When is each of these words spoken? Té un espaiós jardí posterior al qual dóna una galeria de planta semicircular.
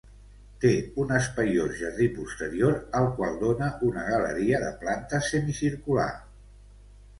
Té 0.61 0.69
un 1.03 1.11
espaiós 1.17 1.75
jardí 1.81 2.07
posterior 2.15 2.73
al 3.01 3.11
qual 3.21 3.37
dóna 3.45 3.69
una 3.91 4.07
galeria 4.09 4.65
de 4.67 4.73
planta 4.83 5.23
semicircular. 5.31 6.11